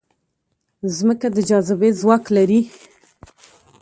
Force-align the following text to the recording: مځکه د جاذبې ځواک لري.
مځکه 0.93 1.27
د 1.35 1.37
جاذبې 1.49 1.89
ځواک 1.99 2.23
لري. 2.35 2.61